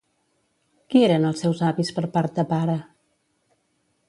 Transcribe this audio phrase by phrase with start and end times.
[0.93, 2.79] Qui eren els seus avis per part de pare?